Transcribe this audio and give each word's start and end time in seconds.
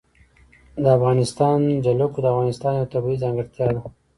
د 0.83 0.85
افغانستان 0.97 1.57
جلکو 1.85 2.17
د 2.21 2.25
افغانستان 2.33 2.73
یوه 2.75 2.91
طبیعي 2.93 3.21
ځانګړتیا 3.23 3.65
ده. 3.75 3.81